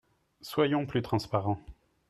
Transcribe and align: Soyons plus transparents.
Soyons 0.41 0.87
plus 0.87 1.03
transparents. 1.03 1.59